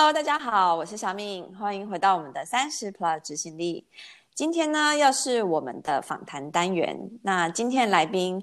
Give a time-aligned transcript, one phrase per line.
[0.00, 3.84] Hello，大家好，我是小敏，欢迎回到我们的三十 Plus 执行力。
[4.32, 6.96] 今天呢，又是我们的访谈单元。
[7.24, 8.40] 那今天来宾，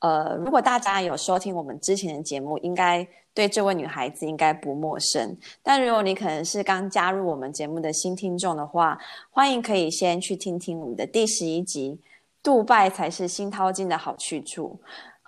[0.00, 5.38] 呃，如果大家有收听我们之前的节目，应该对这位女孩子应该不陌生。
[5.62, 8.98] 但如果你可能是刚加入我们节目的新听众的话，
[9.30, 12.00] 欢迎可以先去听听我们的第十一集，
[12.42, 14.76] 杜拜才是新淘金的好去处。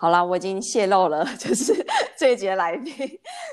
[0.01, 1.75] 好啦，我已经泄露了， 就是
[2.17, 2.95] 这一集的来宾，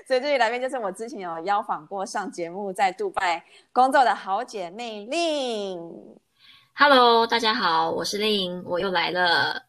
[0.07, 5.81] 所以这一集来宾就是我之前有邀访过上节目，在杜拜工作的好姐妹令。
[6.75, 9.63] Hello，大家好，我是令，我又来了。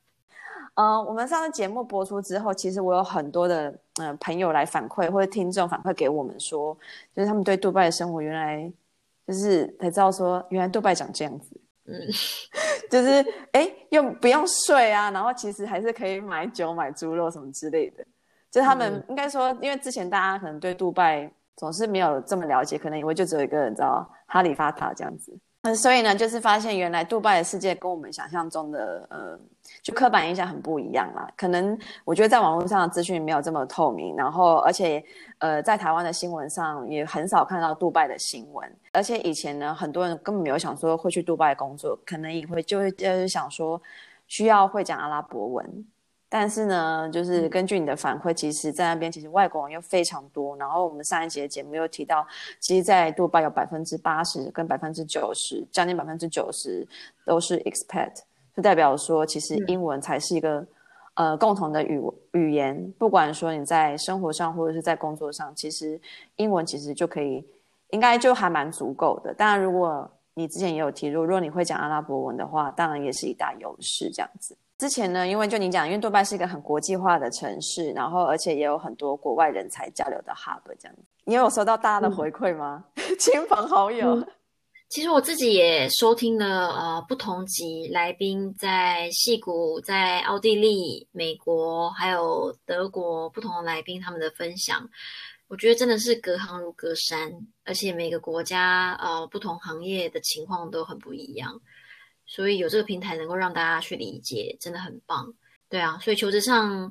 [0.74, 6.76] 呃，我们上次节目播出之后，其实我有很多的嗯、呃、朋友来反馈，或者听众反馈给我们说，
[7.14, 8.70] 就是他们对杜拜的生活原来
[9.26, 11.58] 就是才知道说，原来杜拜长这样子。
[11.88, 11.94] 嗯，
[12.90, 18.04] 就是哎，又不用税啊，然后其实还是可以买酒、买猪肉什么之类的。
[18.50, 25.36] 就是他们应该说，因为之前大家可能对杜拜总是没有这么了解，可能以为就只有一个人知道哈利法塔这样子。
[25.62, 29.38] 嗯，所以呢，就是发现原来杜拜的世界跟我们想象中的呃。
[29.82, 35.04] 就刻板印象很不一样啦，可能我觉得在网络上的资讯没有这么透明，然后而且
[35.38, 43.80] 呃在台湾的新闻上也很少看到杜拜的新闻，而且以前呢很多人根本没有想说会去杜拜工作，可能也会就会就是想说
[44.26, 45.86] 需要会讲阿拉伯文，
[46.28, 52.26] 但是呢就是根据你的反馈，其实在那边其实外国人又非常多，然后我们上一集的节目又提到，
[52.58, 56.86] 其实，在杜拜有百分之八十跟百分之九十，将近百分之九十
[57.24, 58.10] 都是 expat。
[58.56, 60.66] 就代表说，其实英文才是一个、嗯、
[61.16, 62.00] 呃共同的语
[62.32, 62.90] 语言。
[62.96, 66.00] 不管说你在生活上或者是在工作上，其实
[66.36, 67.46] 英文其实就可以，
[67.90, 69.34] 应该就还蛮足够的。
[69.34, 74.10] 当然，如果你之前也有提入，如果你会讲阿拉伯文的话，当然也是一大优势。
[74.10, 74.56] 这样子。
[74.78, 81.02] 之前呢，因为就你讲，因为杜拜是一个很国际化的城市，然后而且也有很多国外人才交流的 hub 这样子。
[81.24, 82.84] 你有收到大家的回馈吗？
[82.96, 84.16] 嗯、 亲朋好友。
[84.16, 84.26] 嗯
[84.88, 94.88] 其实我自己也收听了呃不同级来宾在戏谷、在奥地利、美国还有德国不同的来宾他们的分享，
[95.48, 97.32] 我觉得真的是隔行如隔山，
[97.64, 101.60] 而且每个国家呃不同行业的情况都很不一样，
[102.24, 105.34] 所以有这个平台能够让大家去理解，真的很棒。
[105.68, 106.88] 对啊，所以求职上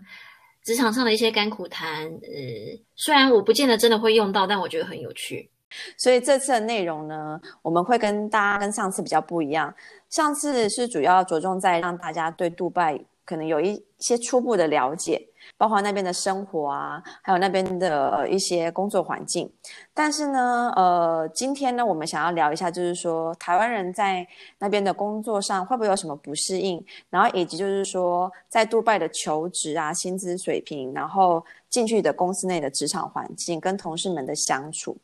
[0.63, 5.49] 职场上的一些甘苦谈，呃，虽然我不见得真的会用到，但我觉得很有趣。
[5.97, 9.73] 所以这次的内容呢，我们会跟大家跟上次比较不一样。
[10.09, 15.19] 上次是主要着重在让大家对杜拜可能有一些初步的了解，
[15.57, 19.51] 包括那边的生活啊，还有那边的一些工作环境。
[19.93, 24.25] 但是呢，呃，今天呢，我们想要聊一下，就是说台湾人在
[24.59, 34.95] 那边的工作上会不会有什么不适应，然后以及就是说在杜拜的求职啊、薪资水平，然后进去的公司内的职场环境跟同事们的相处。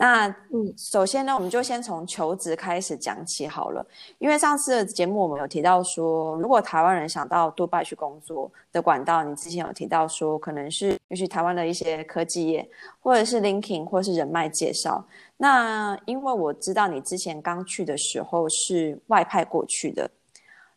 [0.00, 3.84] 那嗯，首先呢，我们就先从求职开始讲起好了。
[4.18, 12.70] 因为上次的节目我们有提到说，如果台湾人想到杜拜去工作的管道，你之前有提到说，可能是也许台湾的一些科技业，
[13.00, 15.04] 或者是 LinkedIn，或者是人脉介绍。
[15.36, 20.08] 那因为我知道你之前刚去的时候是外派过去的，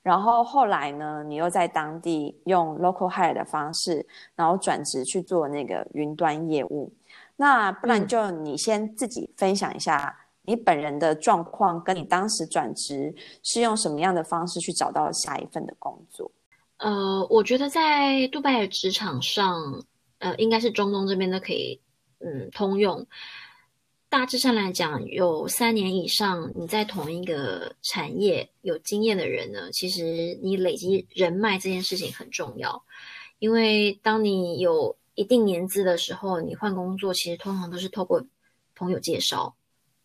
[0.01, 4.03] 然后后来呢，你又在当地用 local hire 的方式，
[4.35, 6.91] 然后转职去做那个云端业务。
[7.41, 16.31] 那不然就你先自己分享一下你本人的状况，跟你当时转职是用什么样的方式去找到下一份的工作？
[16.77, 19.83] 呃，我觉得在杜拜的职场上，
[20.19, 21.81] 呃，应该是中东这边都可以，
[22.19, 23.07] 嗯，通用。
[24.07, 32.83] 大致上来讲，有三年以上你在同一个产业有经验的人呢，其实你累积人脉这件事情很重要，
[33.39, 38.25] 因为当你有一定年资的时候，你换工作其实通常都是透过
[38.75, 39.53] 朋友介绍，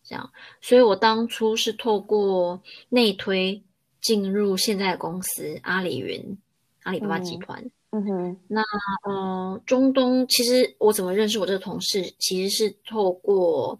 [0.03, 0.31] 这样。
[0.61, 3.63] 所以我当初是透过内推
[4.01, 6.37] 进入现在的公司阿里云，
[6.83, 7.63] 阿里巴巴集团。
[7.91, 8.39] 嗯哼。
[8.47, 8.61] 那
[9.05, 13.79] 呃，中东其实我怎么认识我这个同事，其实是透过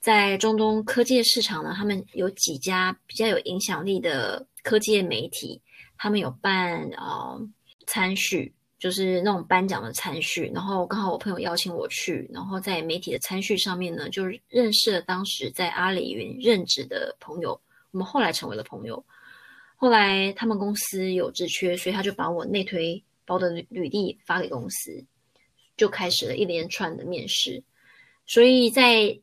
[0.00, 5.60] 在中东科技市场呢，他们有几家比较有影响力的科技媒体，
[5.98, 7.40] 他们有办呃
[7.86, 8.54] 餐叙。
[8.84, 17.58] 就是那种颁奖的餐叙，然后刚好我朋友邀请我去，然后在媒体的餐叙上面呢，就认识了当时在阿里云任职的朋友，
[17.92, 19.02] 我们后来成为了朋友。
[19.74, 25.02] 后来他们公司有职缺，所以他就把我内推包的履历发给公司，
[25.78, 27.64] 就开始了一连串的面试。
[28.26, 29.18] 所以在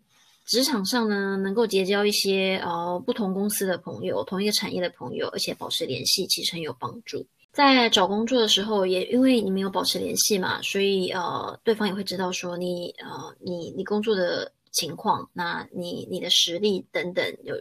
[0.47, 7.23] 职场上呢，能够结交一些呃不同公司的朋友，同一个产业的朋友，而且保持联系，其实很有帮助。
[7.51, 17.53] 在找工作的时候，也因为你没有保持联系嘛，所以呃，对方也会知道说你呃，你你工作的情况，那你你的实力等等有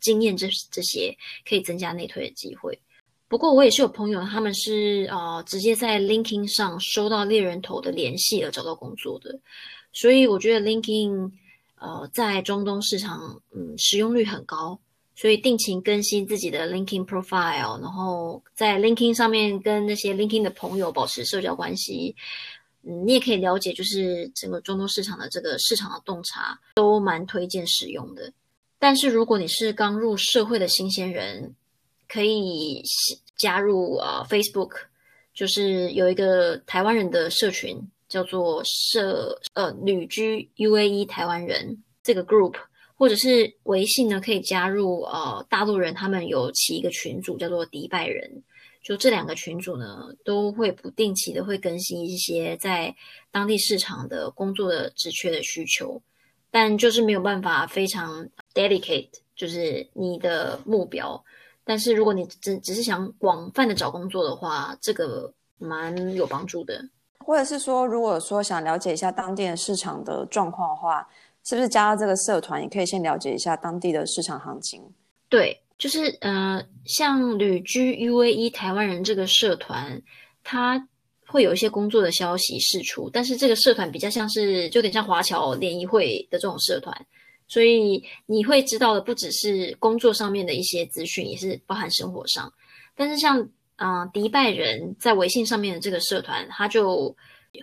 [0.00, 1.16] 经验这这些
[1.48, 2.76] 可以增加内推的机会。
[3.28, 9.38] 不过我也是有朋友，他们是呃直接在 LinkedIn 上收到猎人头的联系而找到工作的，
[9.92, 11.30] 所以我觉得 LinkedIn
[11.78, 14.80] 呃在中东市场嗯使用率很高，
[15.20, 19.18] 所以定期更新自己的 l i n k i n g profile，然后在 l i n k i n g
[19.18, 22.14] 上面跟那些 l i n k i n g 的朋友保持社交关系，
[22.84, 28.32] 嗯，你也可以了解就是整个中东市场的这个市场的洞察，都蛮推荐使用的。
[28.78, 31.52] 但是如果你是刚入社会的新鲜人，
[32.06, 32.80] 可以
[33.36, 34.70] 加入呃 Facebook，
[35.34, 37.76] 就是有一个台湾人的社群，
[38.08, 42.54] 叫做社呃旅居 UAE 台湾人这个 group，
[42.98, 48.42] 或者是微信呢，可以加入呃大陆人，他们有起一个群组叫做迪拜人，
[48.82, 52.92] 就这两个群组呢，都会不定期的会更新一些在
[53.30, 56.02] 当地市场的工作的职缺的需求，
[56.50, 61.24] 但就是没有办法非常 dedicate，就是你的目标。
[61.64, 66.82] 但是如果你只只是想广泛的找工作的话，这个蛮有帮助的。
[67.18, 71.06] 或者是说，如果说想了解一下当地的市场的状况的话，
[71.44, 74.82] 是不是加入这个社团也可以先了解一下当地的市场行情？
[75.28, 80.00] 对，就是呃，像旅居 UAE 台湾人这个社团，
[80.42, 80.88] 它
[81.26, 87.06] 会有一些工作的消息释出，但是这个社团比较像是就有点像华侨联谊会的这种社团。
[87.46, 92.52] 所以你会知道的不只是工作上面的一些资讯，也是包含生活上。
[92.94, 93.48] 但是像
[93.78, 97.12] 嗯、呃，迪拜人在微信上面的这个社团，他就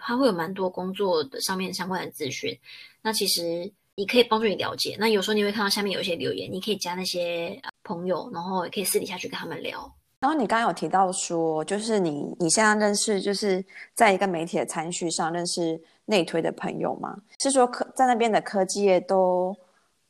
[0.01, 2.57] 他会有蛮多工作的上面相关的资讯。
[3.01, 4.97] 那其实你可以帮助你了解。
[4.99, 9.89] 那有时候你会看到下面有一些留言，你可以加那些朋友，然后也可以私底下去跟他们聊。
[10.19, 13.63] 然后你刚刚有提到说，就是你你现在认识就是
[13.93, 17.15] 在一个媒体的餐叙上认识内推的朋友吗？
[17.39, 19.55] 是说科在那边的科技业都。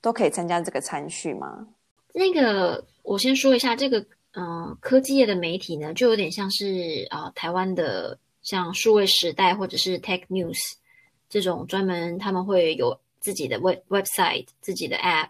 [0.01, 1.67] 都可以参加这个参序吗？
[2.13, 4.05] 那个，我先说一下这个，
[4.35, 10.57] 嗯、科技业的媒体呢，就有点像是啊、台湾的像数位时代或者是 Tech News
[11.29, 15.29] 这种专门，他们会有自己的 we website、自己的 app，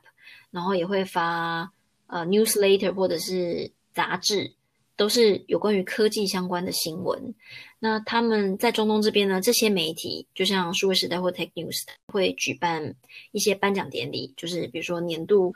[0.51, 1.71] 然后也会发
[2.07, 4.53] 呃 newsletter 或者是杂志。
[4.97, 7.35] 都是有关于科技相关的新闻。
[7.79, 12.95] 那他们在中东这边呢，这些媒体就像数位时代或 Tech News 会举办
[13.33, 15.53] 一些颁奖典礼，就是比如说年度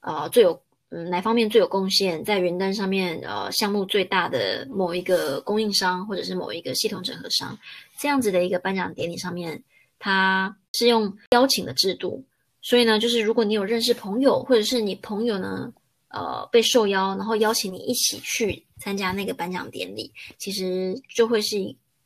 [0.00, 0.60] 呃最有
[0.90, 7.58] 嗯哪方面最有贡献，在云端上面呃项目最大的某一个供应商或者是某一个系统整合商
[7.98, 9.62] 这样子的一个颁奖典礼上面，
[9.98, 12.24] 它是用邀请的制度。
[12.62, 15.72] 所以呢，就是如果你有认识朋友，或者是你朋友呢，
[16.08, 21.58] 呃，被受邀，然后邀请你一起去参加那个颁奖典礼，其实就会是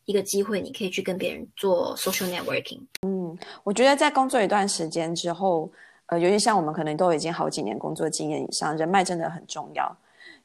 [0.05, 2.81] 一个机会，你可以去跟别人做 social networking。
[3.07, 5.73] 嗯，我觉得在工作一段时间之后，
[6.11, 9.97] 呃，尤其像我们可能都已经好几年工作经验以上，人脉真的很重要。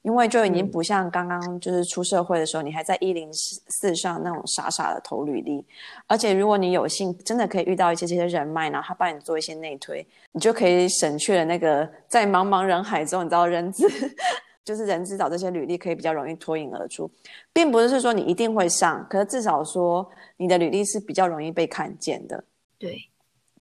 [0.03, 5.65] 因为就已经不像刚刚就是出社会的时候，嗯、你还在一零四上那种傻傻的投履历，
[6.05, 13.89] 而且如果你有幸真的可以遇到一些这些人脉，然后他帮你做一些内推，你就可以省去了那个在茫茫人海中，你知道人资
[14.63, 17.09] 就是人资找这些履历可以比较容易脱颖而出，
[17.51, 20.07] 并不是说你一定会上，可是至少说
[20.37, 22.43] 你的履历是比较容易被看见的，
[22.77, 23.09] 对。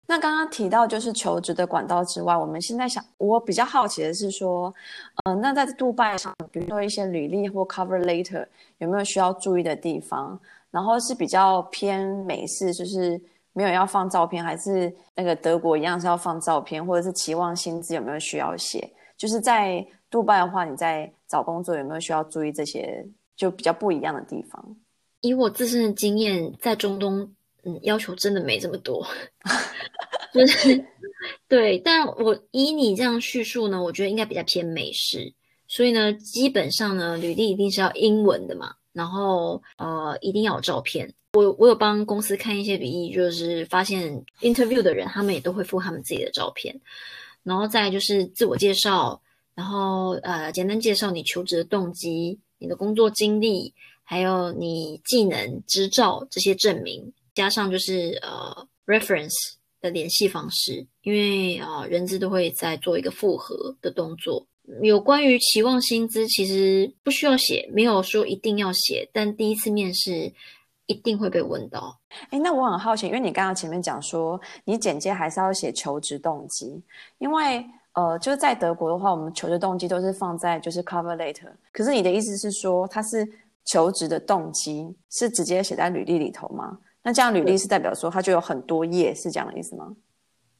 [0.09, 4.73] 那刚刚提到就是求职的管道之外，我们现在想，我比较好奇的是说，
[5.23, 8.43] 呃，那在杜拜上，比如说一些履历或 cover letter，
[8.79, 10.39] 有没有需要注意的地方？
[10.71, 13.21] 然后是比较偏美式，就是
[13.53, 18.91] 没有要放照片，还是那个德国一样是要放照片，或者是期望薪资有没有需要写？
[19.15, 24.75] 就是在杜拜的话，你在找工作有没有需要注意这些就比较不一样的地方？
[25.21, 27.29] 以我自身的经验，在中东。
[27.63, 29.05] 嗯，要求真的没这么多，
[30.33, 30.83] 就是
[31.47, 31.77] 对。
[31.79, 35.33] 但我以你这样叙述呢，我觉得应该比较偏美式，
[35.67, 41.13] 所以呢，基本上呢，履历一定是要英文的嘛，然后呃，一定要有照片。
[41.33, 46.79] 我我有帮公司看一些履历，就是发现 interview 的人他们也都会附他们自己的照片，
[47.43, 49.21] 然后再就是自我介绍，
[49.53, 53.71] 然后呃，简单介绍你求职的动机、你的工作经历，
[54.03, 57.13] 还有你技能、执照这些证明。
[57.33, 59.33] 加上就是呃，reference
[59.81, 64.45] 的联系方式，因为啊、呃，人资都会在做一个复核的动作。
[64.83, 70.31] 有关于期望薪资，其实不需要写，没有说一定要写，但第一次面试
[70.85, 71.99] 一定会被问到。
[72.29, 76.83] 哎，那我很好奇，因为你刚刚前面讲说，你简介还是要写求职动机，
[77.17, 83.27] 因为呃，就是在德国的话，我们求职动机都是放在就是 cover letter，可是你的意思是说，它是
[83.65, 86.77] 求职的动机是直接写在履历里头吗？
[87.03, 89.95] 那这样履历是代表说它就有很多页，是这样的意思吗？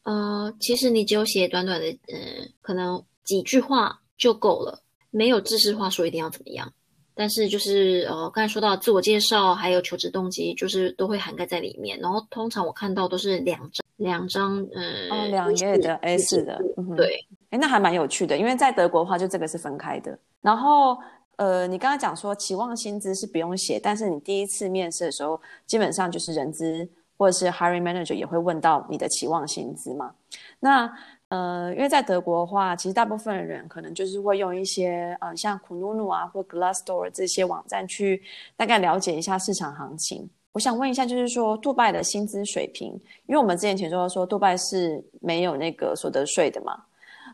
[0.03, 2.17] 呃，其实你只有写短短的，呃，
[2.62, 4.81] 可能几句话就够了，
[5.12, 6.72] 没有知识化说一定要怎么样。
[7.13, 12.00] 但是就是呃，刚才说到自我介绍，还有求职动机，就是都会涵盖在里面。
[12.00, 17.13] 然后通常我看到都是两张两张，嗯，哦，两页的 A4 的，嗯、对。
[17.50, 20.17] 哎，那还蛮有趣的，因为在德国的话，就这个是分开的。
[20.41, 20.98] 然后，
[21.39, 26.86] 呃，你刚刚讲说期望薪资是不用写，但是你第一次面试的时候，基本上就是人资
[27.17, 30.13] 或者是 hiring manager 也会问到你的期望薪资嘛。
[30.60, 30.91] 那，
[31.29, 38.22] 呃，因为在德国的话，其实大部分的人可能就是会用一些，呃，像 Kununu 啊或 Glassdoor 这些网站去
[38.58, 40.29] 大概了解一下市场行情。
[40.51, 42.91] 我想问一下，就是说杜拜的薪资水平，
[43.27, 46.84] 因为我们之前听说说杜拜是没有那个所得税的嘛。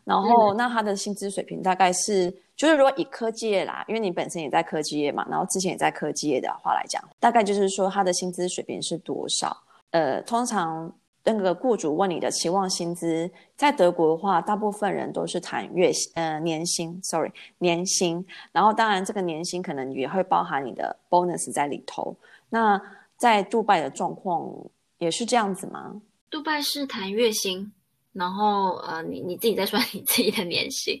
[0.04, 9.56] 然后，那他的薪资水平大概是，就是如果以科技业啦，因为你本身也在科技业嘛，然后之前也在科技业的话来讲，大概就是说他的薪资水平是多少？
[9.90, 10.90] 呃，通常
[11.22, 22.16] 那个雇主问你的期望薪资，在德国的话，大部分人都是谈月薪呃年薪，sorry 年薪，然后当然这个年薪可能也会包含你的 bonus 在里头。
[22.48, 22.80] 那
[23.16, 24.50] 在杜拜的状况
[24.98, 26.00] 也是这样子吗？
[26.30, 27.72] 杜拜是谈月薪。
[28.12, 30.98] 然后，呃，你你自己再算你自己的年薪。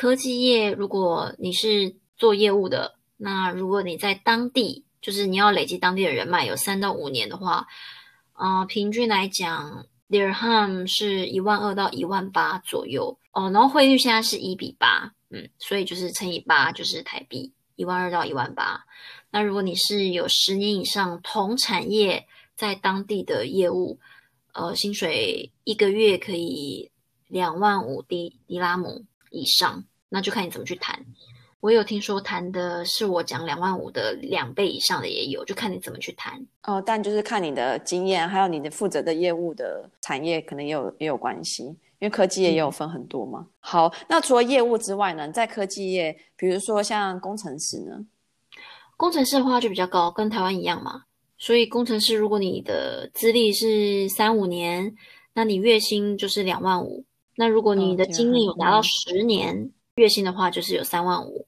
[0.00, 7.66] 科技业，如果你是做业务的，那如果你在当地，就是你要累积当地的人脉，有三到五年的话，
[8.32, 13.50] 呃，平均来讲，dirham 是一万二到一万八左右哦。
[13.50, 18.86] 然后汇率现在是一比八，嗯，所以就是乘以八就是台币一万二到一万八。
[19.30, 22.26] 那如果你是有十年以上同产业
[22.56, 24.00] 在当地的业务。
[24.54, 26.90] 呃，薪水一个月可以
[27.28, 31.02] 两万五迪迪拉姆以上，那就看你怎么去谈。
[31.60, 36.46] 我有听说谈的是我讲两万五的两倍以上的也有，就看你怎么去谈。
[36.64, 41.64] 哦，但就是看你的经验，还有你的负责的业务的产业，可能也有也有关系。
[41.64, 43.40] 因为科技业也有分很多嘛。
[43.40, 43.46] 嗯。
[43.60, 48.06] 好，那除了业务之外呢，在科技业，比如说像工程师呢？
[48.96, 51.02] 工程师的话就比较高，跟台湾一样嘛。
[51.36, 54.94] 所以工程师，如果你的资历是三五年，
[55.34, 57.04] 那你月薪就是两万五。
[57.36, 61.46] 那如果你的经历有达到十年，哦，月薪的话就是有三万五，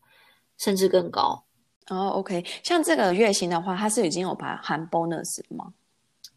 [0.58, 1.42] 甚至更高。
[1.88, 5.72] 哦，OK，像这个月薪的话，它是已经有含含 bonus 吗？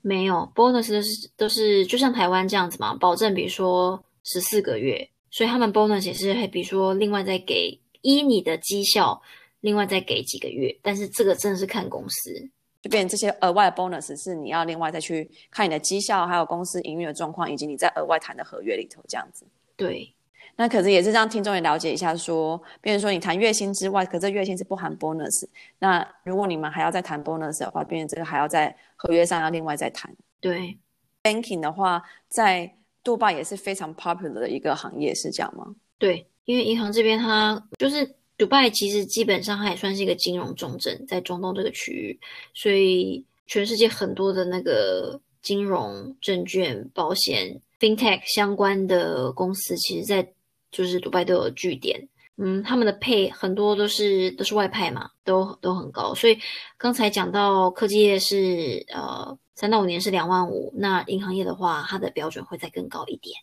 [0.01, 9.21] 没有，bonus 都是都是就像台湾这样子嘛，保证比如说十四个月，所以他们 bonus 也是会比如说另外再给依你的绩效，
[9.59, 12.49] 另外再给几个月，但是这个真的是看公司。
[12.81, 19.43] 就变成这些额外的 bonus 是你要另外再去看你的绩效，还有公司营运的状况，以及你在额外谈的合约里头这样子。
[19.75, 20.13] 对，
[20.55, 25.47] 那可是也是让听众也了解一下说，说，变成说你谈月薪之外，可是月薪是不含 bonus。
[25.79, 30.15] 那如果你们还要再谈 bonus 的话，变成这个还要在合约上要另外再谈。
[30.39, 30.77] 对
[31.23, 35.75] ，banking 的话，在杜拜也是非常 popular 的一个行业，是这样吗？
[35.97, 38.15] 对，因为银行这边它就是。
[38.37, 42.19] 杜拜其实基本上它也算是一个金融重镇，在中东这个区域，
[42.53, 50.27] 所以全世界很多的那个金融、证券、保险、FinTech 相关的公司，其实在
[50.75, 52.07] 就是杜拜都有据点。
[52.37, 56.13] 嗯，他们的配很多都是都是外派嘛，都都很高。
[56.13, 56.37] 所以
[56.77, 63.33] 刚才讲到科技业是呃三到五年是两万五，那银行业的话，它的标准会再更高一点。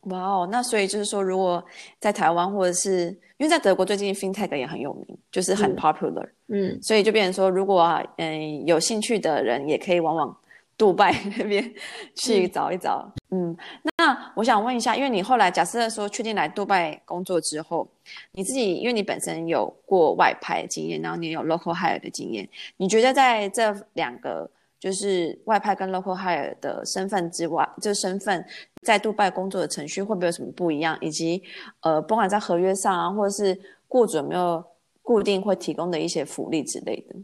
[0.00, 1.64] 哇哦，那所以就是说，如果
[2.00, 3.06] 在台湾或者是
[3.36, 7.82] 因为在德国最近 FinTech 也很有名，就是很 popular，嗯，所以就变成说，如果
[8.16, 10.36] 嗯有兴趣的人也可以往往
[10.82, 11.72] 杜拜 那边
[12.12, 13.56] 去找一找，嗯，嗯，
[13.98, 17.86] 那我想问一下，因为你后来假设说确定来杜拜工作之后，
[18.32, 22.48] 你自己因为你本身有过外派经验，然后你也有 local hire 的经验，
[22.78, 28.44] 你觉得在这两个就是外派跟 local hire 的身份之外，这身份。
[28.82, 30.98] 在杜拜工作的程序会不会有什么不一样？
[31.00, 31.40] 以及，
[31.82, 34.64] 呃，不管在合约上啊，或者是雇主有没有
[35.02, 37.14] 固定会提供的一些福利之类的？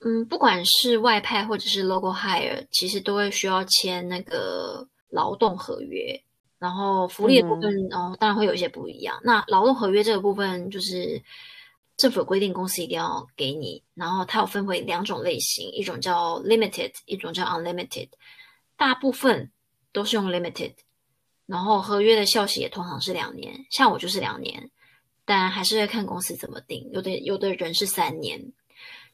[0.00, 6.20] 嗯，不管是外派或者是 local hire，其实都会需要签那个劳动合约。
[6.58, 9.20] 然后福利的部分，嗯、哦，当然会有一些不一样。
[9.22, 11.22] 那劳动合约这个部分，就是
[11.98, 13.82] 政府规定公司一定要给你。
[13.94, 18.08] 然后它有分为两种类型，一种叫 limited，一种叫 unlimited。
[18.76, 19.50] 大部分
[19.92, 20.72] 都是用 limited。
[21.44, 24.70] 然后合约的效期也通常是两年，像我就是两年，
[25.26, 26.88] 但还是会看公司怎么定。
[26.92, 28.40] 有的有的人是三年，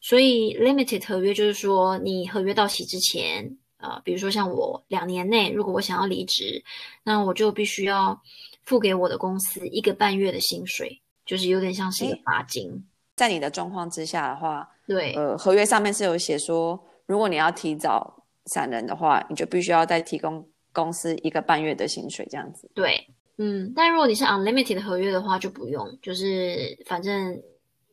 [0.02, 6.62] 所以 limited 合约就是说，你合约到期之前，呃，比如说像我两年内，如果我想要离职，
[7.02, 8.20] 那我就必须要
[8.64, 12.70] 付给我的公司一个半月的薪水，就是有点像是一个罚金。
[13.16, 20.46] 在你的状况之下的话，对，呃，合约上面是有写说，如果你要提早散人的话，你就必须要再提供。
[20.74, 22.66] 公司一个半月的薪水这样子。
[22.74, 23.06] 对，
[23.36, 27.38] 嗯，但如果你是 unlimited 的合约的话，就不用，就是反正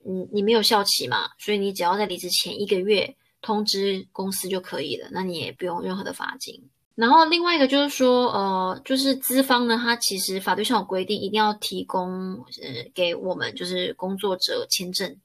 [0.03, 6.61] 你你没有效期嘛，所以你只要在离职前一个月通知公司就可以了，那你也不用任何的罚金。
[6.95, 15.15] 然后另外一个就是说，呃，就是资方呢，他其实法律上有规定，一定要提供呃给我们就是工作者签证，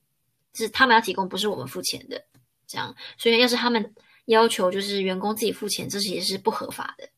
[0.54, 2.22] 是他们要提供，不是我们付钱的，
[2.68, 2.94] 这样。
[3.18, 3.92] 所以要是他们
[4.26, 7.08] 要求就是员工自己付钱，这其实是不合法的。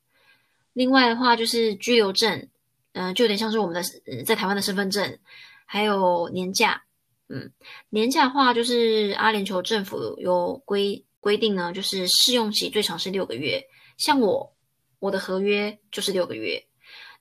[0.73, 2.49] 另外的话就是居留证，
[2.93, 5.19] 嗯、就有点像是我们的、呃、在台湾的身份证，
[5.67, 6.83] 还有年假，
[7.29, 7.51] 嗯，
[7.91, 13.61] 年假的话就是阿联酋政府有规规定呢，就是试用期最长是六个月。
[13.97, 14.55] 像我，
[15.01, 16.65] 我的合约就是六个月，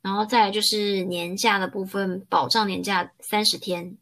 [0.01, 3.97] 然后再来就是年假的部分，保障年假三十天，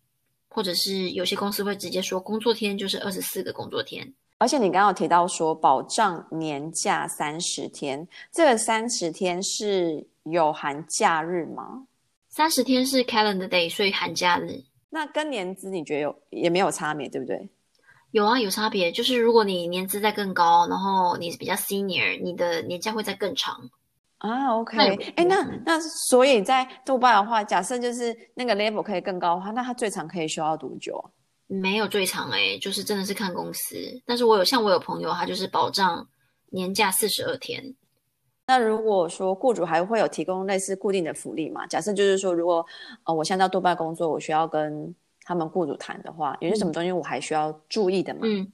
[0.49, 4.13] 或者是有些公司会直接说工作天就是二十四个工作天。
[4.39, 11.87] 而且你刚刚有提到说保障年假三十天，这个三十天是有含假日吗？
[12.27, 14.61] 三十天是 calendar day，所以含假日。
[14.93, 17.49] 那跟年资你觉得有也没有差别，对不对？
[18.11, 18.91] 有啊，有差别。
[18.91, 23.71] 就是如果你年资再更高，然后你比较 senior，你的年假会再更长
[24.19, 24.55] 啊。
[24.55, 24.77] OK，
[25.15, 31.09] 哎，那那所以在杜拜的话，假设就是那个 level 可以更高的话，那他最长可以休到多久啊？
[31.47, 33.75] 没有最长哎、欸，就是真的是看公司。
[34.05, 36.07] 但是我有像我有朋友，他就是保障
[36.51, 37.73] 年假四十二天。
[38.45, 41.65] 那如果说雇主还会有提供类似固定的福利嘛？
[41.67, 42.65] 假设就是说，如果
[43.05, 48.21] 呃我现在到杜拜工作，我需要跟他们雇主谈的话，有些什么东西我还需要注意的吗？
[48.23, 48.51] 嗯，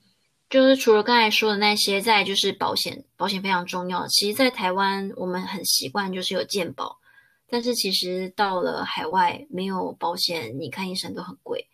[0.48, 4.06] 就是除了刚才说的那些，在就是保险，保险非常重要。
[4.08, 7.00] 其实，在台湾我们很习惯就是有健保，
[7.50, 11.68] 但是其实到了海外没有保险，你看医生都很贵。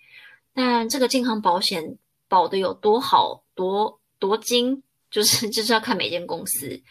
[0.53, 1.97] 但这个健康保险
[2.29, 4.81] 保的有多好，多多精，
[5.11, 6.81] 就是就是要看每间公司。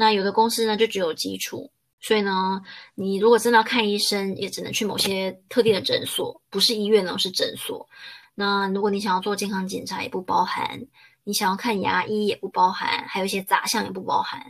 [0.00, 1.70] 那有的公司呢，就只有基础。
[2.00, 2.58] 所以呢，
[2.94, 7.86] 你如果真的要看医生，也只能去某些特定的诊所，不是医院呢，是诊所。
[8.34, 10.80] 那如果你想要做健康检查，也不包含；
[11.22, 14.42] 你想要看牙医，也不包含；还有一些杂项也不包含。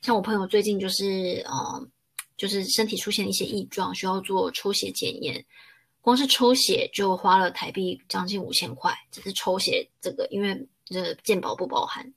[0.00, 1.86] 像我朋友最近就是，呃，
[2.38, 5.44] 就是身体出现一些异状，需要做抽血检验，
[6.00, 12.10] 光是抽血就花了台币将近五千块，只是抽血这个，因为这健保不包含。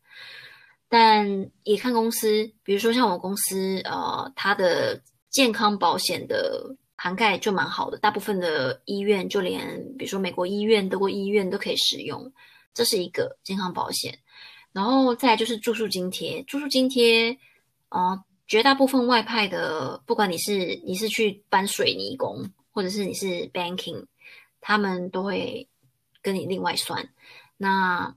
[0.90, 12.32] 但也看公司，比如说像我公司，呃，它的健康保险的涵盖就蛮好的，大部分的医院就连，比如说美国医院、德国医院都可以使用，
[12.74, 14.18] 这是一个健康保险。
[14.72, 17.38] 然后再来就是住宿津贴，住宿津贴，
[17.90, 24.06] 呃，绝大部分外派的，不管你是你是去搬水泥工，或者是你是 banking，
[24.62, 25.68] 他们都会
[26.22, 27.10] 跟你另外算。
[27.58, 28.16] 那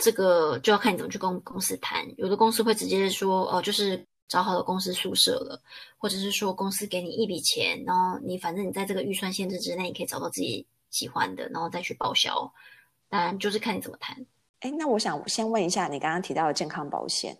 [0.00, 5.60] 这个就要看你怎么去跟公司谈，有的公司会直接说，哦，就是找好了公司宿舍了，
[5.98, 12.50] 或者是说公司给你一笔钱，然后你反正你在这个预算限制之内，你可以找到自己喜欢的，然后再去报销。
[13.08, 14.16] 当然就是看你怎么谈。
[14.60, 17.36] 哎，那我想先问一下，你刚刚提到的健康保险，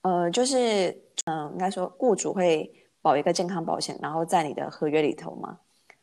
[0.00, 0.90] 呃，就是
[1.26, 2.68] 嗯、呃，应该说雇主会
[3.00, 5.58] 保一个健康保险，然后在你的合约里头吗？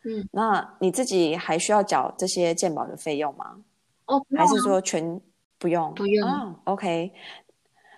[0.06, 3.58] 嗯，那你自己还需要缴这些健保的费用吗？
[4.06, 5.20] 哦，还是说全？
[5.60, 6.28] 不用，不用。
[6.28, 7.12] 哦，OK。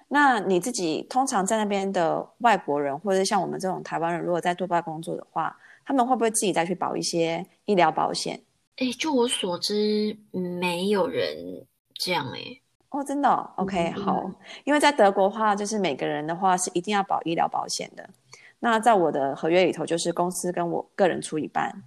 [0.10, 8.42] 那你自己通常在那边的外国人，或者像我们这种台湾人，如果在杜拜工作的话，他们会不会自己再去保一些医疗保险？
[8.76, 12.40] 哎，就我所知，没有人这样哎。
[12.90, 14.32] 哦，真的哦？OK，嗯，好。
[14.66, 18.10] 因为在德国的话，就是每个人的话是一定要保医疗保险的。
[18.60, 21.84] 那在我的合约里头，就是公司跟我个人出一半。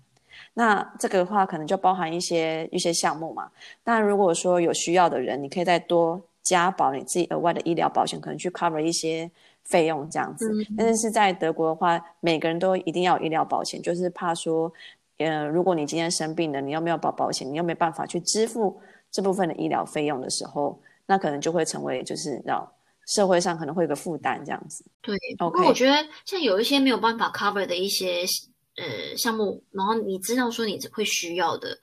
[0.56, 3.50] 那这个的话，可能就包含一些一些项目嘛。
[3.82, 9.28] 但，如果说有需要的人，你可以再多加保你自己额外的医疗保险，可能去 cover 一些
[9.64, 10.48] 费用这样子。
[10.52, 14.72] 嗯、但是是在德国的话，每个人都一定要有医疗保险，就是怕说，
[15.18, 22.64] 呃，如果你今天生病了，你又没有保保险，你又没办法去支付这部分的医疗费用的时候，那可能就会成为就是让
[23.08, 24.84] 社会上可能会有个负担这样子。
[25.02, 25.64] 对，OK。
[25.66, 28.24] 我觉得像有一些没有办法 cover 的一些。
[28.76, 31.78] 呃，项目，然后你知道说你会需要的，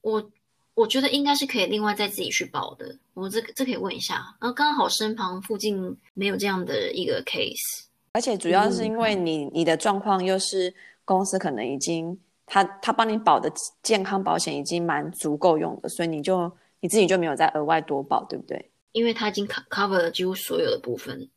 [0.00, 0.30] 我
[0.74, 2.96] 我觉得应该是可以另外再自己去报的。
[3.12, 18.70] 我这这可以问一下，然后刚好身旁附近没有这样的一个 case，而且主要是因为你、嗯、你的状况又是公司可能已经他他帮你保的健康保险已经蛮足够用的，所以你就你自己就没有再额外多保，对不对？
[18.92, 21.28] 因为他已经 cover 了几乎所有的部分，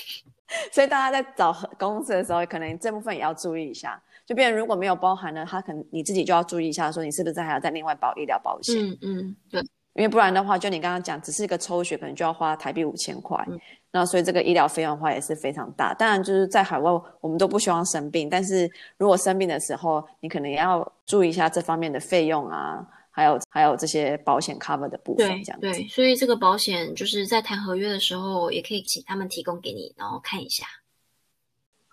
[0.72, 4.02] 所以大家在找公司的时候，可能这部分也要注意一下。
[4.30, 8.76] 就变成如果没有包含呢，他可能你自己就要注意一下，说你是不是还要再另外保医疗保险？
[8.80, 9.60] 嗯嗯，对。
[9.94, 13.44] 因为不然的话，就你刚刚讲，只是一个抽血，可能就要花台币五千块。
[13.48, 13.58] 嗯
[13.92, 15.92] 那所以这个医疗费用的话也是非常大。
[15.94, 16.88] 当然，就是在海外，
[17.20, 25.62] 我们都不希望生病，但是如果生病的时候，你可能也要注意一下这方面的费用啊，还有还有这些保险 cover 的部分，这样子。
[25.62, 30.64] 对对，所以这个保险就是在谈合约的时候，也可以请他们提供给你，然后看一下。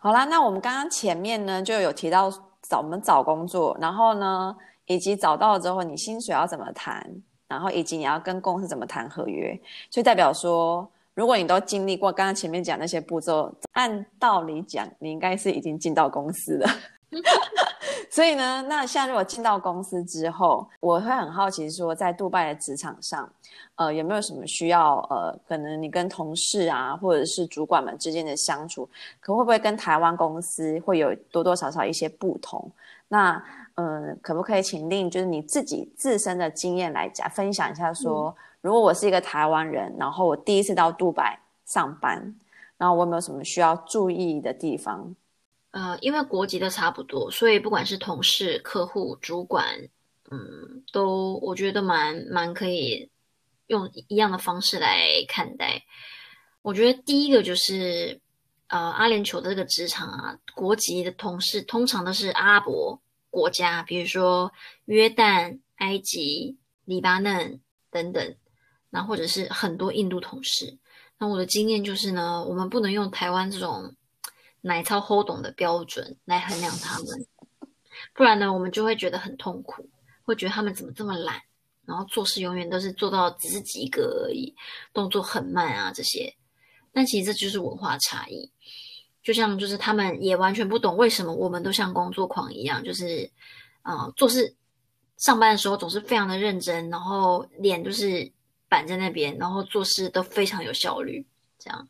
[0.08, 7.06] 好啦，那我们刚刚前面呢就有提到找我们找工作，然后呢，以及找到了之后你薪水要怎么谈，
[7.50, 9.54] 然后以及你要跟公司怎么谈合约，
[9.92, 10.90] 所以代表说。
[11.14, 16.70] 如果你都经历过刚刚前面讲那些步骤，按道理讲，你应该是已经进到公司了。
[18.10, 23.30] 所以呢，那现在如果进到公司之后，我会很好奇说，在杜拜的职场上，
[23.76, 24.98] 呃，有没有什么需要？
[25.10, 28.88] 呃，可能你跟同事啊，或者是主管们之间的相处，
[29.20, 32.72] 可会不会跟台湾公司会有多多少少一些不同？
[33.08, 33.44] 那，
[33.76, 38.30] 呃，可不可以请令就是你自己自身的经验来讲，分享一下说。
[38.30, 42.36] 嗯如果我是一个台湾人，然后我第一次到杜拜上班，
[42.76, 45.16] 然后我有没有什么需要注意的地方？
[45.78, 49.78] 呃，因为国籍都差不多，所以不管是同事、客户、主管，
[50.32, 53.12] 嗯，都我觉得蛮蛮可以
[53.68, 55.84] 用一样的方式来看待。
[56.64, 58.20] 我觉得第一个就是，
[58.70, 64.52] 呃，阿联酋的这个职场啊，国籍的同事通常都是阿拉伯国家，比如说
[64.86, 67.62] 约旦、埃及、黎巴嫩
[67.92, 68.36] 等等。
[68.90, 70.78] 那或者是很多印度同事，
[71.20, 73.94] 那我的经验就是呢，我们不能用台湾这种
[74.62, 77.26] 奶超好懂的标准来衡量他们，
[78.14, 79.90] 不然呢，我们就会觉得很痛苦，
[80.24, 81.42] 会觉得他们怎么这么懒，
[81.86, 84.56] 然后做事永远都是做到只是及格而已，
[84.94, 86.34] 动作很慢啊这些。
[86.94, 88.52] 但其实这就是文化差异，
[89.24, 93.32] 就像就是他们也完全不懂为什么我们都像工作狂一样，就是
[93.82, 94.56] 啊、做事
[95.18, 98.32] 上班的时候总是非常的认真，然后脸就是。
[98.70, 101.26] 板在那边，然后做事都非常有效率，
[101.58, 101.88] 这样。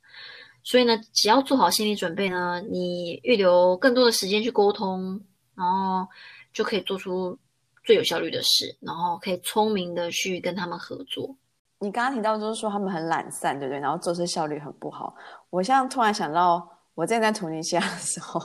[0.67, 5.17] 所以呢，只要做好心理准备呢，你预留更多的时间去沟通，
[5.55, 6.05] 然后
[6.51, 7.37] 就可以做出
[7.85, 11.33] 最有效率的事，然后可以聪明的去跟他们合作。
[11.79, 13.79] 你刚刚提到就是说他们很懒散，对不对？
[13.79, 15.15] 然后做事效率很不好。
[15.49, 18.41] 我现在突然想到，我之前在突尼西亚的时候，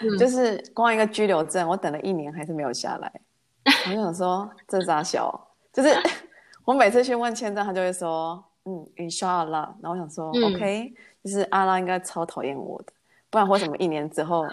[0.00, 3.20] 嗯、就是光一个居留证，我等了一年还是没有下来。
[3.86, 5.48] 我就想说，这咋小？
[5.72, 5.90] 就是。
[6.66, 12.92] 我每次去问签证，他就会说：“嗯，Inshallah。”然后我想说、嗯、：“OK，就是阿拉应该超讨厌我的，
[13.30, 14.46] 不然为什么一年之后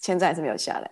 [0.00, 0.90] 签证还是没有下来？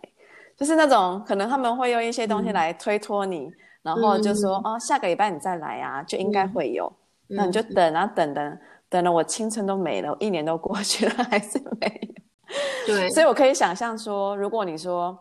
[0.57, 3.53] 就是那种可能他们会用一些东西来推脱你，嗯、
[3.83, 6.87] 然后就说：‘哦，下个礼拜你再来啊，就应该会有。
[7.29, 12.95] 嗯’那你就等啊，等等，等了我青春都没了，一年都过去了， 还是没有。
[12.95, 15.19] 对，所以我可以想象说，如果你说。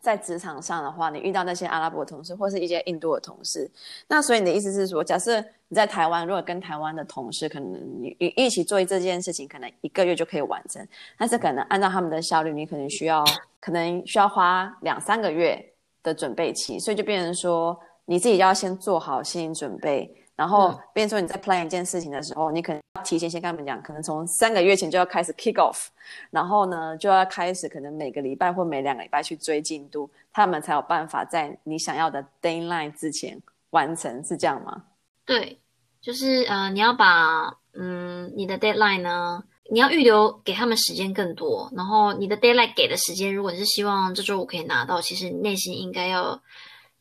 [0.00, 3.70] 在职场上的话，你遇到那些阿拉伯同事或是一些印度的同事，
[4.06, 10.86] 那所以你的意思是说，假设你在台湾，如果跟台湾的同事可能你一起做这件事情，可能一个月就可以完成，
[11.18, 13.24] 但是可能按照他们的效率，你可能需要
[13.60, 15.64] 可能需要花两三个月
[16.02, 20.14] 的准备期，所以就变成说你自己要先做好心理准备。
[20.38, 25.88] 然后，变成说你在 plan 一件事情的时候，你可能要提前先跟他们讲，可能从三个月前就要开始 kick off，
[26.30, 33.36] 然后呢，就要开始可能每个礼拜或每两个礼拜去追进度，他们才有办法在你想要的 deadline 之前
[33.70, 34.84] 完成，是这样吗？
[35.26, 35.58] 对，
[36.00, 46.40] 就是呃，你要把嗯你的 deadline 呢，你要预留给他们时间更多，然后你的 deadline 给的时间，如果你是希望这周五可以拿到，其实你内心应该要。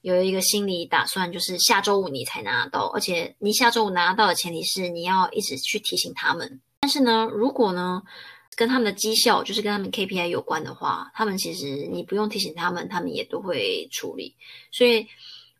[0.01, 6.59] 有一个心理打算，就是下周五你才拿到，而且你下周五拿到的前提是你要一直去提醒他们。
[6.79, 8.01] 但是呢，如果呢
[8.55, 14.35] 跟他们的绩效，就是跟他们 KPI 有关的话，他们其实你不用提醒他们，他们也都会处理。
[14.71, 15.05] 所以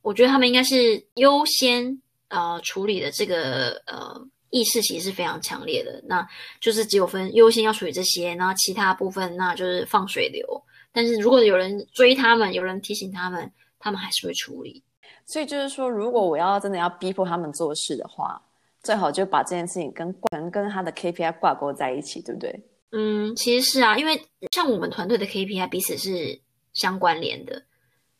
[0.01, 4.21] 我觉得他们应该是优先呃处理的这个呃
[4.51, 6.01] 意识其实是非常强烈的。
[6.07, 6.25] 那
[6.61, 10.63] 就是只有分优先要处理这些，然后其他部分那就是放水流。
[10.93, 13.51] 但是如果有人追他们，有人提醒他们。
[13.87, 14.83] 他们还是会处理，
[15.25, 18.41] 所以就是说，如果我要真的要逼迫他们做事的话，
[18.83, 22.61] 最好就把这件事情跟能跟他的 KPI 挂钩在一起，对不对？
[22.91, 24.21] 嗯，其实是啊，因为
[24.51, 26.41] 像我们团队的 KPI 彼此是
[26.73, 27.63] 相关联的，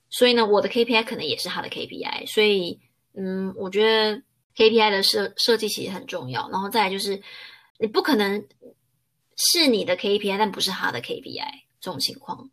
[0.10, 2.80] 所以呢，我的 KPI 可能也是他的 KPI，所以
[3.14, 4.22] 嗯，我觉得
[4.56, 6.50] KPI 的设设计其实很重要。
[6.50, 7.22] 然后再来就是，
[7.78, 8.46] 你不可能
[9.36, 11.46] 是你的 KPI，但不是他的 KPI
[11.82, 12.50] 这种情况。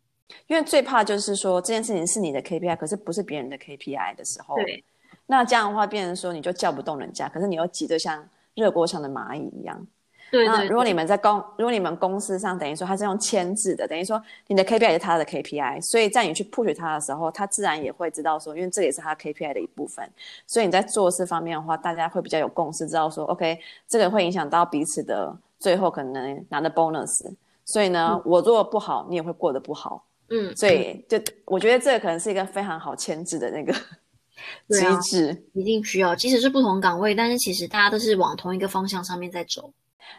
[0.47, 4.83] 因为最怕就是说这件事情是你的 KPI，可是不是别人的 KPI 的时候，对，
[5.27, 9.85] 那这样的话变成说你就叫不动人家，可是你又急得像热锅上的蚂蚁一样。
[10.31, 20.09] 对，对，那如果你们在公，如果你们公司上等于说他是用签字的，等于说你的 KPI 也是他的 KPI，所以在你去 push 他的时候，他自然也会知道说，因为这也是他 KPI 的一部分，
[20.47, 27.31] 所以你在做事方面的话，大家会比较有共识，知道说 OK，这个会影响到彼此的最后可能拿的 bonus，
[27.63, 30.03] 所以呢，嗯、我做的不好，你也会过得不好。
[30.29, 33.73] 嗯，所以就我觉得这个可能是一个非常好牵制的那个
[34.69, 36.15] 机制，啊，一定需要。
[36.15, 39.71] 即使是不同岗位，但是其实大家都是往同一个方向上面在走。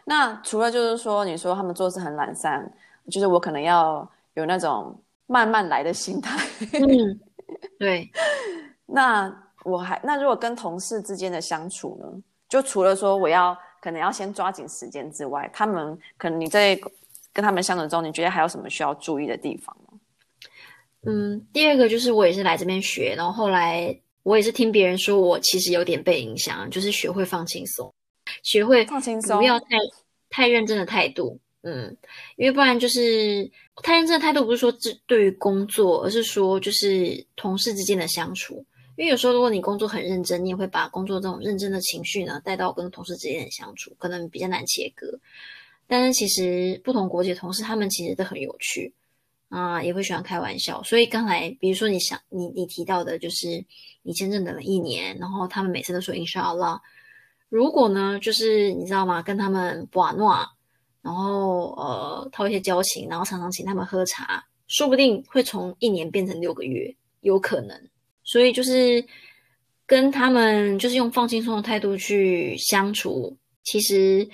[0.05, 2.71] 那除了就是说，你说他们做事很懒散，
[3.09, 6.37] 就是我可能要有那种慢慢来的心态。
[6.73, 7.19] 嗯，
[7.79, 8.09] 对。
[8.85, 9.33] 那
[9.65, 12.07] 我还那如果跟同事之间的相处呢？
[12.47, 16.79] 就除了说我要可能要先抓紧时间之外，他们可能你在
[17.33, 19.75] 跟他们相处中，你觉得还有什么需要注意的地方？
[21.09, 27.93] 嗯，第二个就是我也是来这边学，然后后来我也是听别人说，我其实有点被影响，就是学会放轻松，
[28.43, 29.67] 学会放轻松，不要太
[30.29, 31.39] 太认真的态度。
[31.61, 31.95] 嗯，
[32.35, 33.49] 因为不然就是
[33.83, 38.63] 太认真的态度，不是说这对于工作，而是说就是同事之间的相处。
[38.97, 45.07] 因为有时候如果你工作很认真，你也会把工作这种认真的情绪呢带到跟同事之间的相处，可能比较难切割。
[45.87, 48.93] 但是其实不同国籍的同事，他们其实都很有趣。
[49.49, 53.63] 啊，也会喜欢开玩笑，所以刚才比如说你想你你提到的，就是
[54.03, 56.79] 你签证等了一年，然后他们每次都说 Inshallah。
[57.47, 59.21] 如果呢，就是你知道吗？
[59.21, 60.45] 跟他们玩闹，
[61.01, 67.89] 然后呃套一些交情，然后常常请他们喝茶，说不定会从一年变成六个月，有可能。
[68.23, 69.01] 所以就是
[69.85, 74.27] 跟他们就是用放轻松的态度去相处，其实，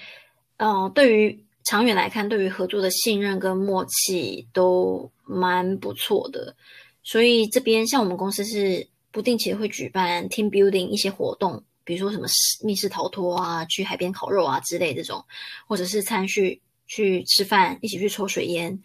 [0.58, 1.46] 呃，对于。
[1.66, 6.56] 长远来看，对于合作的信任跟默契都蛮不错的，
[7.04, 12.28] 所以这边像我们公司是不定期会举办 team building 一些活动，比如说什么
[12.64, 15.24] 密室逃脱啊、去海边烤肉啊之类这种，
[15.68, 18.78] 或者是参叙去吃饭、一起去抽水烟，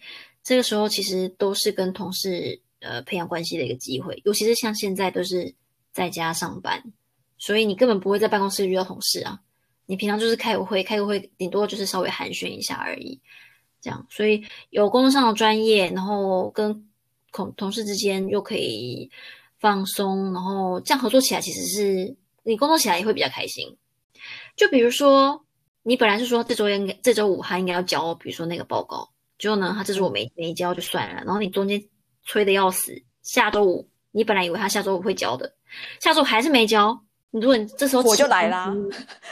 [0.44, 5.52] 这个时候其实都是跟同事呃培养关系的一个机会，尤其是像现在都是
[5.92, 6.80] 在家上班，
[7.38, 9.40] 所以你根本不会在办公室遇到同事啊。
[9.88, 13.18] 你平常就是开个会，开个会顶多就是稍微寒暄一下而已，
[13.80, 16.86] 这样，所以有工作上的专业，然后跟
[17.32, 19.10] 同同事之间又可以
[19.58, 23.78] 放松，然后这样合作起来其实是你工作起来也会比较开心。
[24.56, 25.42] 就比如说，
[25.84, 31.82] 你本来是说这周应该这周五他应该要交，比如说那个报告，结果呢他这周我没没交就算了，然后你中间
[32.24, 35.54] 催的要死，下周五你本来以为他下周五会交的，
[35.98, 37.02] 下周五还是没交。
[37.30, 38.74] 如果你这时候我就来啦，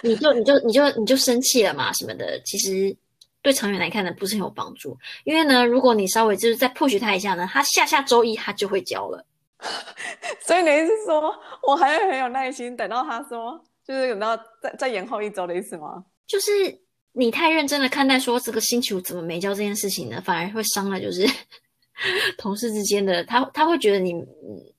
[0.02, 2.94] 你就你就你就你就生气了嘛什么的，其实
[3.40, 4.96] 对长远来看呢不是很有帮助。
[5.24, 9.24] 因为呢，如果你稍微就是再 push 他一下呢，他下下周一他就会交了。
[10.46, 16.04] 所以你意思说我还会很有耐心等到他说，就是等到再再延后一周的意思吗？
[16.26, 16.50] 就是
[17.12, 21.26] 你太认真的看待说这个星期五怎么没交这件事情呢，反而会伤了就是
[22.36, 24.75] 同事之间的他他会觉得你嗯。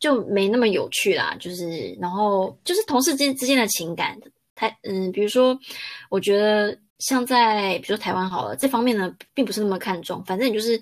[0.00, 4.18] 就没那么有趣啦，就是然后就是同事之之间的情感，
[4.54, 5.56] 太嗯，比如说，
[6.08, 10.80] 我觉得像在比如说台湾好了，这方面呢并不是那么看重，反正你就是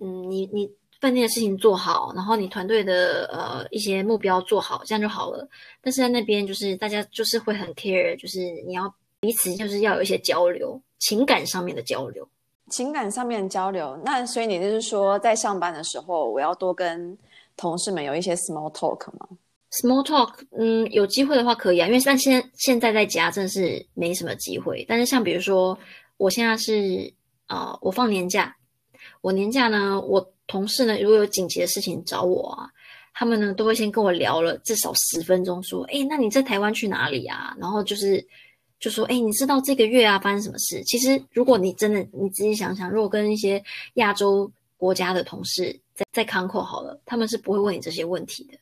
[0.00, 0.70] 嗯，你你
[1.00, 5.48] 饭店的事情做好，然后你团队的呃一些目标做好，这样就好了。
[5.82, 12.24] 但是在那边就是大家就是会很 care，就是你要彼此就是要有一些交流，情感上面的交流，
[12.70, 14.00] 情感上面的交流。
[14.04, 17.18] 那所以你就是说，在上班的时候，我要多跟。
[17.56, 19.28] 同事们有一些 small talk 吗
[19.70, 24.84] ？small talk，嗯，有机会的话可以啊，因为但现在现在在家真的是没什么机会。
[24.88, 25.78] 但是像比如说，
[26.16, 27.12] 我现在是
[27.48, 28.54] 呃，我放年假，
[29.20, 32.68] 我年假呢，我同事呢，如果有紧急的事情找我啊，
[33.14, 37.56] 他们呢都会先跟我聊了至少十分钟，说，哎，那你在台湾去哪里啊？
[37.58, 38.22] 然后就是
[38.78, 40.82] 就说，哎，你知道这个月啊发生什么事？
[40.84, 43.62] 其实如果你真的你仔细想想，如果跟一些
[43.94, 48.58] 亚洲国家的同事，在在康扣好了，他们是不会问你这些问题的。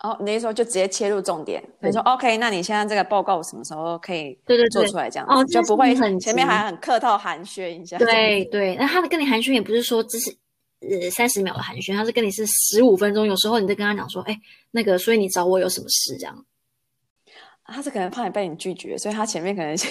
[0.00, 5.10] 哦，你那时候就直接切入重点，你说 OK，那你现在这个报告什么时候可以对对做出来？
[5.10, 7.98] 这样哦，就不会很前面还很客套寒暄一下。
[7.98, 10.34] 对对，那他跟你寒暄也不是说只是
[10.80, 13.26] 呃三十秒的寒暄，他是跟你是十五分钟。
[13.26, 14.40] 有时候你在跟他讲说，哎，
[14.70, 16.16] 那个，所以你找我有什么事？
[16.16, 16.44] 这样，
[17.66, 19.76] 他是可能怕你被你拒绝，所以他前面可能。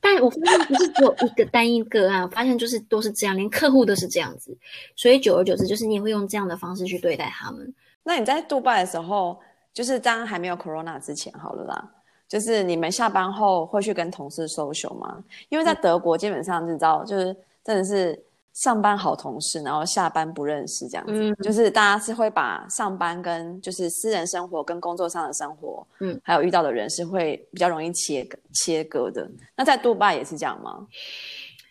[0.00, 4.56] 但我发现不是只有一个单一个案，我发现就是都是这样，连客户都是这样子，
[4.96, 7.74] 所以久而久之，就是你也会用这样的方式去对待他们。
[8.02, 9.38] 那你在杜拜的时候，
[9.72, 11.90] 就是当然还没有 Corona 之前，好了啦，
[12.28, 15.22] 就是你们下班后会去跟同事 social 吗？
[15.48, 17.34] 因为在德国基本上你知道，就是
[17.64, 18.22] 真的是
[18.54, 29.28] 上班好同事，然后下班不认识这样子，嗯、就是大家是会把上班跟就是私人生活跟工作上的生活，嗯，还有遇到的人是会比较容易切切割的。
[29.56, 30.86] 那在杜拜也是这样吗？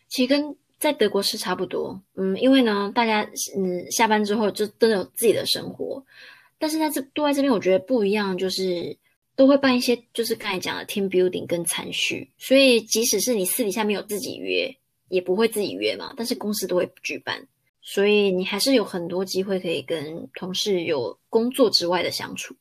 [0.09, 3.21] 其实跟在德国是差不多，嗯，因为呢，大家
[3.57, 6.03] 嗯下班之后就真的有自己的生活，
[6.59, 8.97] 但是在这杜拜这边，我觉得不一样，就是
[9.37, 14.69] 都会办一些就是刚才讲的 team building 跟餐叙，所以即使是你私底下没有自己约。
[15.13, 17.39] 也不会自己约嘛，但是公司都会举办，
[17.83, 22.55] 所以你还是有很多机会可以跟同事有工作之外的相处。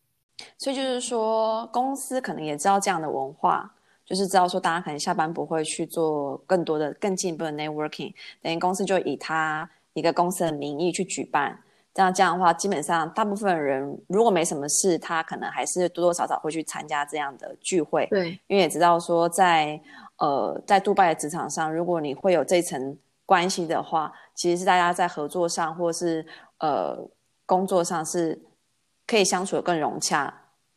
[0.59, 8.13] 所以就是说，公司可能也知道这样的文化，就是知道说大家可能下班不会去做更多的、更进一步的 networking，
[8.43, 11.59] 等于公司就以他一个公司的名义去举办。
[11.95, 18.07] 这样这样的话，基本上大部分人如果没什么事，他可能还是多多少少会去参加这样的聚会。
[18.11, 19.81] 对，因为也知道说在。
[20.23, 26.25] 呃，在杜拜的职场上，如果你会有这层关系的话，其实是大家在合作上或是
[26.59, 26.97] 呃
[27.45, 28.41] 工作上是
[29.05, 30.33] 可以相处的更融洽，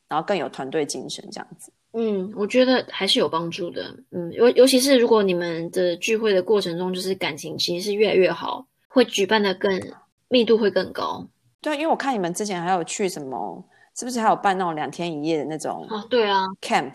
[0.08, 1.72] 然后更有团队精神这样子。
[1.94, 3.84] 嗯，我觉得还是有帮助的。
[4.10, 9.80] 嗯，尤尤其是如果你们的聚会的过程中，就是感情其实是越来越好，会举办的更
[10.28, 11.24] 密度会更高。
[11.62, 13.64] 对，因为我看你们之前还有去什么，
[13.96, 15.86] 是不是还有办那种两天一夜的那种？
[15.88, 16.94] 啊，对啊，camp。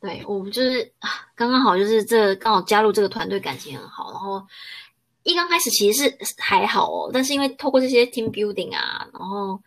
[0.00, 0.92] 对，我们就是，
[1.34, 4.12] 刚刚好就是这刚好加入这个团队，感情很好。
[4.12, 4.46] 然后
[5.22, 9.60] 一刚开始其实是还好哦，但是因为透过这些 team building 啊，然后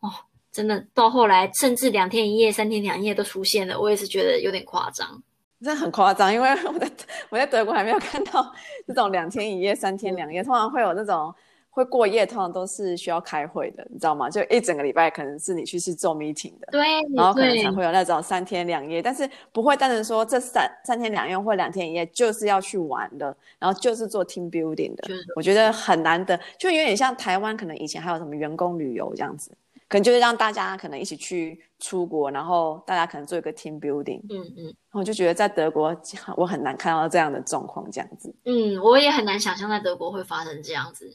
[0.00, 0.12] 哦，
[0.52, 5.22] 真的到后来甚至两天一夜、三天两夜都出现了，我也是觉得有点夸张，
[5.62, 6.32] 真的很夸张。
[6.34, 6.90] 因为我在
[7.30, 8.52] 我在德国还没有看到
[8.86, 11.34] 这种两天一夜、三天两夜，通常会有那种。
[11.70, 14.28] 会过夜，通常都是需要开会的，你知道吗？
[14.28, 16.82] 就一整个礼拜，可能是你去是做 meeting 的，对，
[17.14, 25.04] 然后可能才会有那种三天两夜，但是不会单纯说这三三天两夜或两天一夜就是要去玩的，然后就是做 team building 的，
[25.36, 29.50] 我觉得很难得，就有点像台湾，可能以前还有什么员工旅游这样子。
[29.90, 34.20] 可能就是让大家可能一起去出国，然后大家可能做一个 team building。
[34.30, 35.94] 嗯嗯，我就觉得在德国，
[36.36, 38.32] 我很难看到这样的状况，这样子。
[38.44, 41.12] 嗯，我也很难想象在德国会发生这样子。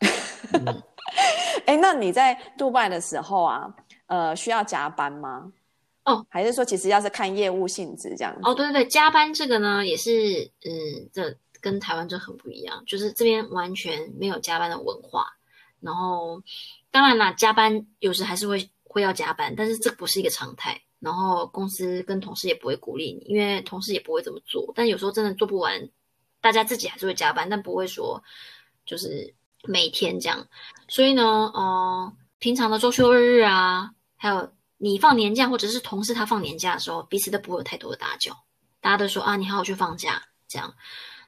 [0.00, 0.10] 哎、
[0.52, 0.82] 嗯
[1.66, 3.72] 欸，那你在杜拜的时候啊，
[4.06, 5.52] 呃，需要加班吗？
[6.04, 8.40] 哦，还是说其实要是看业务性质这样子？
[8.42, 15.26] 哦，对对对，加班这个呢，也是嗯，这跟台湾就很不一样，就是这边完全没有加班的文化，
[15.80, 16.42] 然后。
[16.90, 20.80] 当然啦，加班有时还是会会要加班，但是这不是一个常态。
[21.00, 24.72] 然后公司跟同事也不会鼓励你，因为同事也不会这么做。
[24.76, 25.90] 但有时候真的做不完，
[26.40, 28.22] 大家自己还是会加班，但不会说
[28.86, 29.34] 就是
[29.64, 30.46] 每天这样。
[30.86, 38.36] 所以呢，呃，平常的周休二日啊，还有你放年假或者是同事他放年假的时候，彼此都不会有太多的打搅。
[38.80, 40.72] 大家都说啊，你好好去放假这样。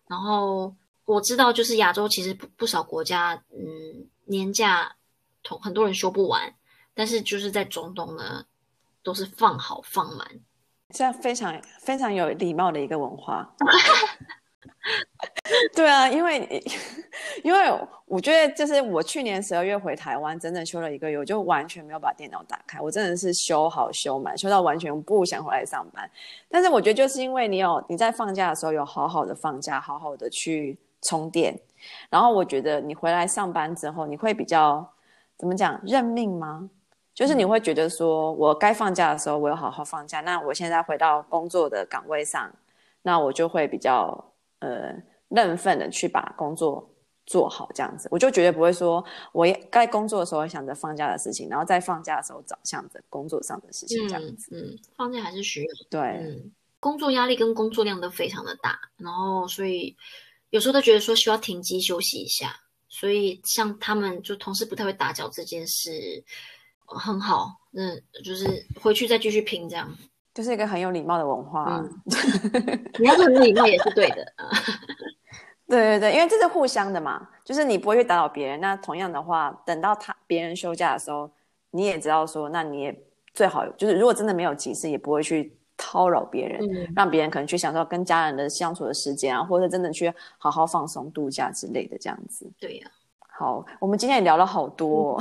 [0.06, 0.72] 然后
[1.04, 4.96] 我知道，就是亚洲其实不不少国家，嗯，年假
[5.42, 5.58] 同。
[5.60, 6.54] 很多人休不完，
[6.94, 8.44] 但是就是在中东呢，
[9.02, 10.28] 都是放好放满，
[10.90, 13.54] 这样非常非常有礼貌的一个文化。
[15.74, 16.62] 对啊，因为
[17.42, 17.58] 因为
[18.04, 26.08] 我觉得就是我去年十二月回台湾，整整休了一个月，我就完全没有把电脑打开，我真的是休好休满，休到完全不想回来上班。
[26.48, 31.60] 但是我觉得就是因为你有你在放假的时候有好好的放假，好好的去充电，
[32.10, 34.92] 然后我觉得你回来上班之后，你会比较。
[35.38, 36.70] 怎么讲认命吗？
[37.12, 40.22] 就是你会觉得说，我该放假的时候，我有好好放假。
[40.22, 42.50] 那我现在回到工作的岗位上，
[43.02, 44.94] 那我就会比较呃
[45.28, 46.88] 认份的去把工作
[47.26, 48.08] 做好，这样子。
[48.10, 54.56] 我就绝对不会说，我该工作的时候想着放假的事情，然后在放假的时候找想着工作上的事情，这样子。
[54.56, 55.68] 嗯，嗯，放假还是需要。
[55.90, 59.94] 对，嗯，工作压力跟工作量都非常的大，然后所以
[60.50, 62.54] 有时候都觉得说需要停机休息一下。
[62.88, 65.90] 所以，像他们就同事不太会打搅这件事，
[66.86, 67.48] 很好。
[67.74, 69.92] 嗯，就是回去再继续拼，这样
[70.32, 71.66] 就是一个很有礼貌的文化。
[71.66, 72.00] 嗯，
[72.98, 74.24] 你要是很礼貌也是对的。
[75.68, 78.60] 对对对，因为这是互相的嘛，就是你不会去打扰别人。
[78.60, 81.30] 那同样的话，等到他别人休假的时候，
[81.72, 85.58] 你也知道说，那你也最好就是，如果真的没有急事，也不会去。
[85.78, 92.50] 骚扰别人，嗯、让别人可能去享受跟家人的相处的时间啊，或者真的去好好放松度假之类的这样子。
[92.60, 92.90] 对呀、
[93.20, 95.16] 啊，好，我们今天也聊了好多，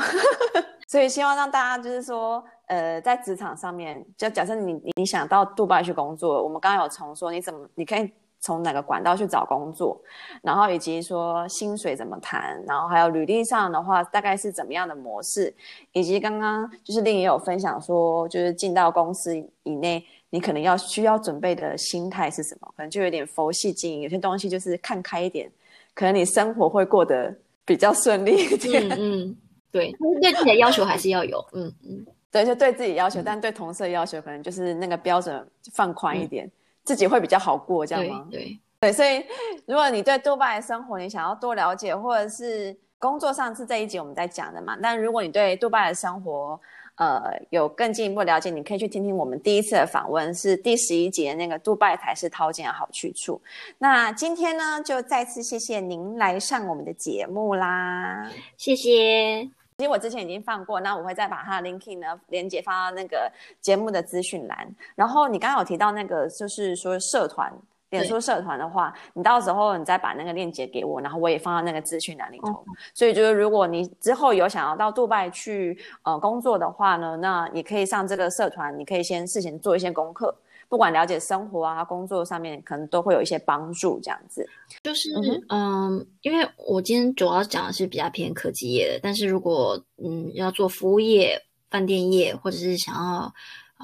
[0.53, 8.11] 嗯、 所以希望让大家就是说，呃，在职场上面，就假设你你想到杜拜去工作，我们刚刚有从说你怎么你可以
[8.41, 10.01] 从哪个管道去找工作，
[10.41, 15.55] 然后以及说薪水怎么谈，然后还有履历上的话大概是怎么样的模式，
[15.93, 20.03] 以及刚刚就是令也有分享说，就是进到公司以内。
[20.29, 22.67] 你可能要需要准备的心态是什么？
[22.75, 25.49] 可能就有点佛系经营，有些东西就是看开一点，
[25.93, 28.87] 可能你生活会过得比较顺利一点。
[28.89, 29.37] 嗯，嗯，
[29.71, 31.45] 对， 对自己的要求还是要有。
[31.53, 36.51] 嗯嗯，对，就对自己要求，嗯、但对同事的要求可能就是那个标准放宽一点，嗯、
[36.83, 38.27] 自己会比较好过，这样吗？
[38.29, 39.23] 对对，对，所以
[39.65, 46.59] 如果你对杜拜的生活你想要多了解，或者是工作上是这一集我们在讲的嘛，但如果你对杜拜的生活，
[46.95, 53.41] 呃，有更进一步了解，你可以去听听我们第一次的访问，是第十一集的那个杜拜才是淘金的好去处。
[53.77, 59.49] 那今天呢，就再次谢谢您来上我们的节目啦，谢谢。
[59.77, 63.29] 其实我之前已经放过，那我会再把它的 linking 呢连接发到那个
[63.59, 64.73] 节目的资讯栏。
[64.95, 67.51] 然后你刚刚有提到那个，就是说社团。
[67.97, 72.49] 脸书社团的话，你到时候你再把那个链接给我，然后我也放到那个资讯栏里头。
[72.49, 80.35] 哦、所以就是如果你之后有想要到杜拜去呃工作的话呢，那你可以上这个社团，你可以先事先做一些功课，
[80.67, 83.99] 不管了解生活啊、工作上面，可能都会有一些帮助。
[84.01, 84.47] 这样子，
[84.83, 93.33] 就是嗯，嗯，因为我今天主要讲的是比较偏科技业的，但是如果嗯要做服务业、饭店业，或者是想要啊、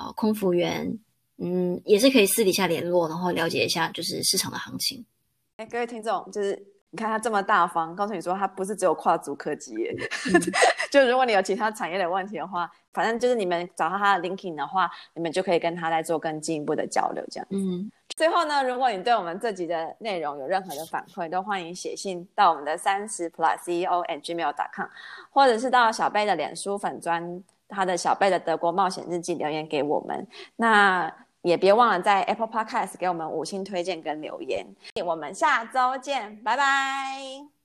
[0.08, 1.00] 呃、空服员。
[1.44, 5.04] 嗯，也是可以私底下联络，然后了解一下就是市场的行情。
[5.58, 6.52] 哎，各位听众，就是
[6.92, 9.92] 你看他这么大方，告诉你说他不是只有跨足科技业，
[10.34, 10.42] 嗯、
[10.92, 17.48] 就如果你有其他产业的问题的话，反正就是你们找到他的 linking 的话，你们就可以跟他来做更进一步的交流，这样。
[17.50, 17.92] 嗯。
[18.16, 24.86] 最后呢，如果你对我们这集的内容有任何的反馈，都欢迎写信到我们的三十 plus CEO at gmail dot com，
[25.32, 30.28] 或者是到小贝的脸书粉专，他的小贝的德国冒险日记留言给我们。
[30.56, 31.12] 那。
[31.42, 34.66] 也别忘了在 Apple Podcast 给我们五星推荐跟留言，
[35.06, 37.61] 我们下周见，拜拜。